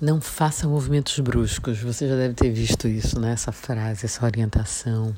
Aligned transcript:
Não 0.00 0.18
faça 0.18 0.66
movimentos 0.66 1.18
bruscos. 1.18 1.78
Você 1.82 2.08
já 2.08 2.16
deve 2.16 2.32
ter 2.32 2.50
visto 2.50 2.88
isso, 2.88 3.20
né? 3.20 3.32
Essa 3.32 3.52
frase, 3.52 4.06
essa 4.06 4.24
orientação 4.24 5.14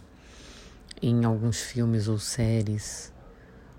em 1.01 1.25
alguns 1.25 1.61
filmes 1.61 2.09
ou 2.09 2.19
séries, 2.19 3.13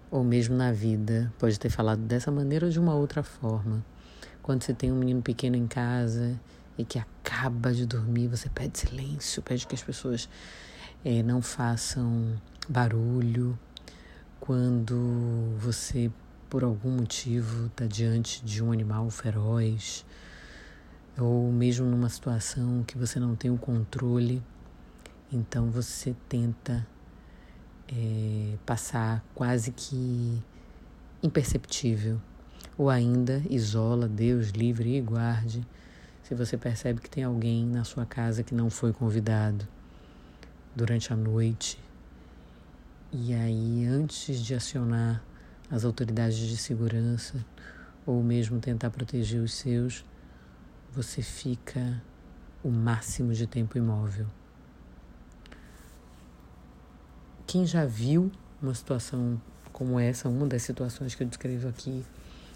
ou 0.10 0.24
mesmo 0.24 0.56
na 0.56 0.72
vida. 0.72 1.30
Pode 1.38 1.60
ter 1.60 1.70
falado 1.70 2.00
dessa 2.00 2.32
maneira 2.32 2.68
ou 2.68 2.72
de 2.72 2.80
uma 2.80 2.96
outra 2.96 3.22
forma. 3.22 3.86
Quando 4.42 4.64
você 4.64 4.74
tem 4.74 4.94
um 4.94 4.96
menino 4.96 5.22
pequeno 5.22 5.58
em 5.58 5.68
casa 5.68 6.40
e 6.78 6.86
que 6.86 6.98
acaba 6.98 7.74
de 7.74 7.86
dormir, 7.86 8.30
você 8.30 8.48
pede 8.48 8.80
silêncio, 8.80 9.42
pede 9.42 9.68
que 9.68 9.76
as 9.76 9.84
pessoas 9.84 10.30
é, 11.04 11.22
não 11.22 11.42
façam 11.42 12.42
barulho. 12.70 13.60
Quando 14.40 15.54
você, 15.60 16.10
por 16.50 16.64
algum 16.64 16.92
motivo, 16.92 17.66
está 17.66 17.86
diante 17.86 18.42
de 18.46 18.64
um 18.64 18.72
animal 18.72 19.10
feroz 19.10 20.06
ou 21.18 21.52
mesmo 21.52 21.86
numa 21.86 22.10
situação 22.10 22.84
que 22.84 22.98
você 22.98 23.20
não 23.20 23.36
tem 23.36 23.52
o 23.52 23.58
controle, 23.58 24.42
então 25.32 25.70
você 25.70 26.16
tenta 26.28 26.86
é, 27.88 28.56
passar 28.66 29.24
quase 29.36 29.72
que 29.72 30.42
imperceptível, 31.22 32.20
ou 32.78 32.90
ainda 32.90 33.42
isola, 33.50 34.08
Deus 34.08 34.50
livre 34.50 34.96
e 34.96 35.02
guarde, 35.02 35.66
se 36.24 36.34
você 36.34 36.58
percebe 36.58 37.02
que 37.02 37.10
tem 37.10 37.24
alguém 37.24 37.66
na 37.66 37.84
sua 37.84 38.06
casa 38.06 38.44
que 38.44 38.56
não 38.56 38.70
foi 38.70 38.94
convidado 38.94 39.68
durante 40.76 41.14
a 41.14 41.16
noite. 41.16 41.78
E 43.12 43.34
aí, 43.34 43.86
antes 43.86 44.40
de 44.40 44.56
acionar 44.56 45.24
as 45.70 45.86
autoridades 45.86 46.38
de 46.38 46.58
segurança, 46.58 47.46
ou 48.06 48.24
mesmo 48.24 48.60
tentar 48.60 48.90
proteger 48.90 49.42
os 49.42 49.54
seus, 49.54 50.04
você 50.94 51.24
fica 51.24 52.00
o 52.64 52.70
máximo 52.70 53.34
de 53.34 53.48
tempo 53.48 53.78
imóvel. 53.78 54.28
Quem 57.48 57.66
já 57.66 57.84
viu 57.84 58.32
uma 58.62 58.76
situação 58.76 59.42
como 59.72 60.00
essa, 60.00 60.30
uma 60.30 60.46
das 60.46 60.62
situações 60.62 61.16
que 61.16 61.24
eu 61.24 61.28
descrevo 61.28 61.68
aqui, 61.68 62.06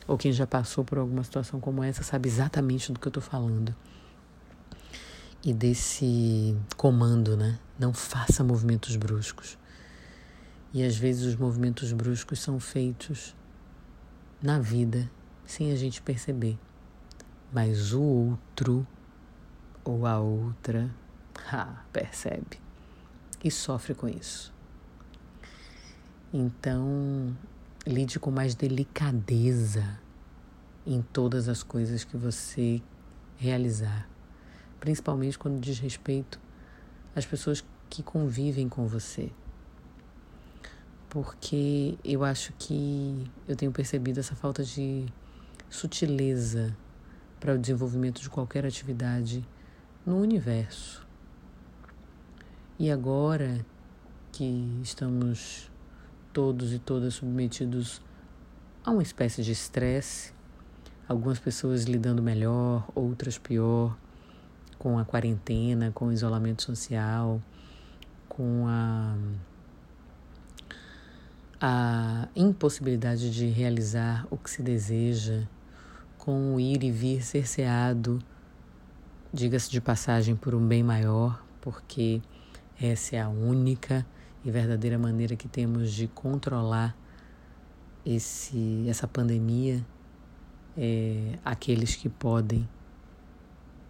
ou 0.07 0.17
quem 0.17 0.31
já 0.31 0.45
passou 0.45 0.83
por 0.83 0.99
alguma 0.99 1.23
situação 1.23 1.59
como 1.59 1.83
essa, 1.83 2.03
sabe 2.03 2.29
exatamente 2.29 2.93
do 2.93 2.99
que 2.99 3.07
eu 3.07 3.09
estou 3.09 3.23
falando. 3.23 3.75
E 5.43 5.51
desse 5.51 6.55
comando, 6.75 7.35
né? 7.35 7.57
Não 7.79 7.91
faça 7.91 8.43
movimentos 8.43 8.95
bruscos. 8.95 9.57
E 10.73 10.83
às 10.83 10.95
vezes 10.95 11.23
os 11.23 11.35
movimentos 11.35 11.91
bruscos 11.91 12.39
são 12.39 12.59
feitos 12.59 13.35
na 14.41 14.59
vida 14.59 15.09
sem 15.45 15.71
a 15.71 15.75
gente 15.75 16.01
perceber 16.03 16.57
mas 17.51 17.93
o 17.93 18.01
outro 18.01 18.85
ou 19.83 20.05
a 20.05 20.19
outra 20.19 20.89
ah, 21.51 21.83
percebe 21.91 22.59
e 23.43 23.51
sofre 23.51 23.93
com 23.93 24.07
isso. 24.07 24.53
Então, 26.33 27.35
lide 27.85 28.19
com 28.19 28.29
mais 28.29 28.53
delicadeza 28.53 29.99
em 30.85 31.01
todas 31.01 31.47
as 31.47 31.63
coisas 31.63 32.03
que 32.03 32.17
você 32.17 32.81
realizar, 33.37 34.09
principalmente 34.79 35.37
quando 35.37 35.59
diz 35.59 35.79
respeito 35.79 36.39
às 37.15 37.25
pessoas 37.25 37.63
que 37.89 38.03
convivem 38.03 38.67
com 38.67 38.87
você. 38.87 39.31
Porque 41.09 41.97
eu 42.03 42.23
acho 42.23 42.51
que 42.59 43.31
eu 43.47 43.55
tenho 43.55 43.71
percebido 43.71 44.19
essa 44.19 44.35
falta 44.35 44.63
de 44.63 45.05
sutileza 45.69 46.75
para 47.39 47.53
o 47.53 47.57
desenvolvimento 47.57 48.21
de 48.21 48.29
qualquer 48.29 48.65
atividade 48.65 49.45
no 50.05 50.19
universo. 50.19 51.05
E 52.79 52.91
agora 52.91 53.65
que 54.31 54.79
estamos 54.83 55.69
todos 56.31 56.73
e 56.73 56.79
todas 56.79 57.15
submetidos 57.15 58.01
a 58.85 58.91
uma 58.91 59.01
espécie 59.01 59.43
de 59.43 59.51
estresse, 59.51 60.31
algumas 61.07 61.39
pessoas 61.39 61.83
lidando 61.83 62.21
melhor, 62.21 62.87
outras 62.93 63.37
pior, 63.37 63.97
com 64.77 64.99
a 64.99 65.05
quarentena, 65.05 65.91
com 65.91 66.07
o 66.07 66.13
isolamento 66.13 66.61
social, 66.61 67.41
com 68.29 68.65
a, 68.67 69.17
a 71.59 72.27
impossibilidade 72.35 73.31
de 73.33 73.47
realizar 73.47 74.27
o 74.29 74.37
que 74.37 74.49
se 74.49 74.61
deseja 74.61 75.47
com 76.27 76.55
o 76.55 76.59
ir 76.59 76.83
e 76.83 76.91
vir 76.91 77.23
cerceado, 77.23 78.21
diga-se 79.31 79.71
de 79.71 79.79
passagem, 79.79 80.35
por 80.35 80.53
um 80.53 80.67
bem 80.67 80.83
maior, 80.83 81.41
porque 81.61 82.21
essa 82.81 83.15
é 83.15 83.21
a 83.21 83.29
única 83.29 84.05
e 84.43 84.51
verdadeira 84.51 84.99
maneira 84.99 85.37
que 85.37 85.47
temos 85.47 85.89
de 85.89 86.05
controlar 86.09 86.97
esse, 88.05 88.85
essa 88.89 89.07
pandemia. 89.07 89.85
É, 90.77 91.39
aqueles 91.45 91.95
que 91.95 92.09
podem 92.09 92.67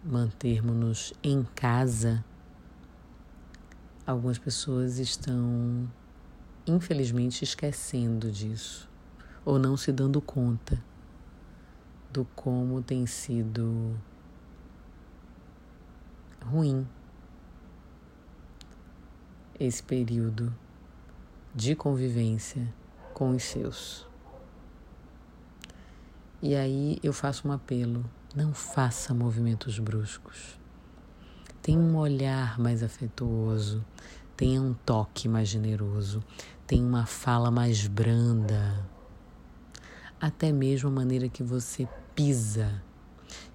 mantermos-nos 0.04 1.12
em 1.24 1.42
casa, 1.56 2.24
algumas 4.06 4.38
pessoas 4.38 5.00
estão, 5.00 5.90
infelizmente, 6.64 7.42
esquecendo 7.42 8.30
disso 8.30 8.88
ou 9.44 9.58
não 9.58 9.76
se 9.76 9.90
dando 9.90 10.22
conta 10.22 10.80
do 12.10 12.24
como 12.34 12.82
tem 12.82 13.06
sido 13.06 13.94
ruim 16.44 16.86
esse 19.58 19.82
período 19.82 20.54
de 21.54 21.74
convivência 21.74 22.72
com 23.12 23.30
os 23.30 23.42
seus. 23.42 24.06
E 26.40 26.54
aí 26.54 26.98
eu 27.02 27.12
faço 27.12 27.48
um 27.48 27.52
apelo: 27.52 28.04
não 28.34 28.54
faça 28.54 29.12
movimentos 29.12 29.78
bruscos. 29.78 30.58
Tenha 31.60 31.78
um 31.78 31.96
olhar 31.96 32.58
mais 32.58 32.82
afetuoso, 32.82 33.84
tenha 34.36 34.62
um 34.62 34.72
toque 34.72 35.28
mais 35.28 35.48
generoso, 35.48 36.22
tenha 36.66 36.86
uma 36.86 37.04
fala 37.04 37.50
mais 37.50 37.86
branda 37.86 38.88
até 40.20 40.52
mesmo 40.52 40.88
a 40.88 40.92
maneira 40.92 41.28
que 41.28 41.42
você 41.42 41.88
pisa. 42.14 42.82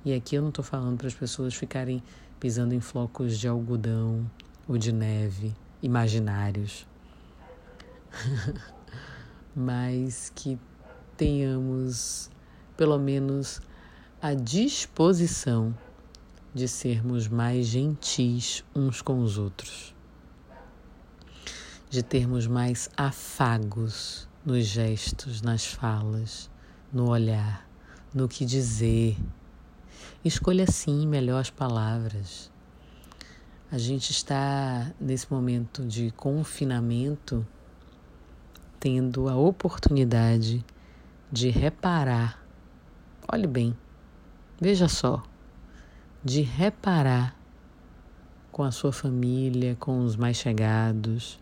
E 0.06 0.14
aqui 0.14 0.36
eu 0.36 0.42
não 0.42 0.50
estou 0.50 0.64
falando 0.64 0.98
para 0.98 1.08
as 1.08 1.14
pessoas 1.14 1.54
ficarem 1.54 2.02
pisando 2.40 2.74
em 2.74 2.80
flocos 2.80 3.38
de 3.38 3.48
algodão 3.48 4.30
ou 4.68 4.78
de 4.78 4.92
neve 4.92 5.54
imaginários, 5.82 6.88
mas 9.56 10.32
que 10.34 10.58
tenhamos 11.18 12.30
pelo 12.78 12.98
menos 12.98 13.62
a 14.22 14.34
disposição 14.34 15.78
de 16.54 16.68
sermos 16.68 17.28
mais 17.28 17.68
gentis 17.68 18.64
uns 18.76 19.02
com 19.02 19.22
os 19.22 19.38
outros, 19.38 19.94
de 21.90 22.02
termos 22.02 22.48
mais 22.48 22.90
afagos 22.96 24.28
nos 24.46 24.66
gestos, 24.66 25.42
nas 25.42 25.66
falas 25.66 26.50
no 26.94 27.10
olhar, 27.10 27.68
no 28.14 28.28
que 28.28 28.46
dizer. 28.46 29.18
Escolha 30.24 30.68
sim 30.70 31.08
melhor 31.08 31.40
as 31.40 31.50
palavras. 31.50 32.52
A 33.72 33.78
gente 33.80 34.12
está 34.12 34.92
nesse 35.02 35.32
momento 35.34 35.84
de 35.84 36.12
confinamento 36.12 37.46
tendo 38.80 39.28
a 39.28 39.36
oportunidade 39.36 40.64
de 41.32 41.50
reparar. 41.50 42.40
Olhe 43.32 43.48
bem, 43.48 43.76
veja 44.62 44.88
só, 44.88 45.24
de 46.24 46.42
reparar 46.42 47.36
com 48.52 48.62
a 48.62 48.72
sua 48.72 48.94
família, 48.94 49.76
com 49.80 50.06
os 50.06 50.16
mais 50.16 50.38
chegados, 50.38 51.40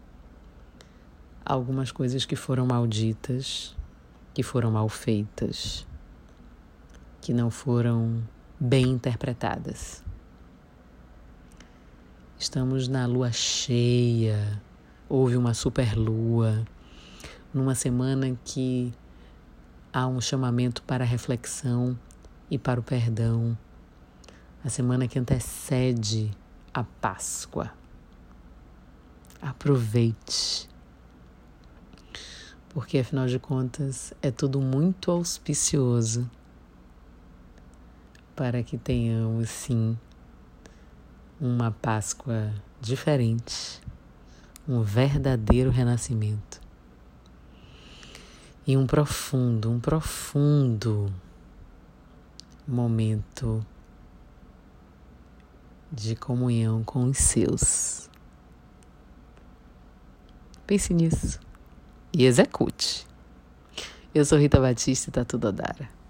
algumas 1.44 1.92
coisas 1.92 2.24
que 2.24 2.38
foram 2.38 2.66
malditas 2.66 3.76
que 4.34 4.44
foram 4.44 4.72
mal 4.72 4.88
feitas, 4.88 5.86
que 7.22 7.34
não 7.34 7.52
foram 7.52 8.24
bem 8.60 8.86
interpretadas. 8.86 10.04
Estamos 12.40 12.88
na 12.88 13.06
lua 13.06 13.32
cheia, 13.32 14.62
houve 15.08 15.38
uma 15.38 15.54
superlua, 15.54 16.66
numa 17.54 17.76
semana 17.76 18.36
que 18.44 18.94
há 19.94 20.08
um 20.08 20.22
chamamento 20.22 20.82
para 20.84 21.04
a 21.04 21.08
reflexão 21.08 21.98
e 22.50 22.58
para 22.58 22.80
o 22.80 22.84
perdão, 22.84 23.58
a 24.64 24.70
semana 24.70 25.08
que 25.08 25.20
antecede 25.20 26.32
a 26.74 26.84
Páscoa. 26.84 27.72
Aproveite 29.42 30.71
porque 32.74 33.00
afinal 33.00 33.28
de 33.28 33.38
contas 33.38 34.14
é 34.22 34.32
tudo 34.32 34.62
muito 34.62 35.12
auspicioso 35.12 36.30
para 38.34 38.64
que 38.64 38.78
tenhamos 38.78 39.50
sim 39.50 39.98
uma 41.40 41.72
Páscoa 41.72 42.54
diferente, 42.80 43.82
um 44.68 44.82
verdadeiro 44.82 45.70
renascimento 45.70 46.62
e 48.66 48.78
um 48.78 48.88
profundo, 48.88 49.70
um 49.70 49.80
profundo 49.80 51.14
momento 52.66 53.66
de 55.92 56.16
comunhão 56.16 56.84
com 56.84 57.04
os 57.04 57.18
seus. 57.18 58.10
Pense 60.66 60.94
nisso 60.94 61.51
e 62.14 62.26
execute. 62.26 63.06
Eu 64.14 64.26
sou 64.26 64.38
Rita 64.38 64.60
Batista 64.60 65.10
e 65.10 65.14
tá 65.14 65.24
tudo 65.24 65.48
a 65.48 65.52
dar. 65.52 66.01